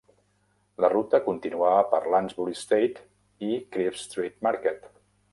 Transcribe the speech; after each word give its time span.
La 0.83 0.87
ruta 0.93 1.17
continuava 1.25 1.83
per 1.91 1.99
Lansbury 2.13 2.55
Estate 2.59 3.03
i 3.49 3.59
Chrisp 3.75 4.01
Street 4.07 4.41
Market. 4.49 4.89